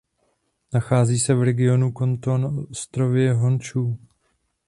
Nachází 0.73 1.19
se 1.19 1.33
v 1.33 1.41
regionu 1.43 1.91
Kantó 1.93 2.37
na 2.37 2.49
ostrově 2.71 3.33
Honšú. 3.33 3.97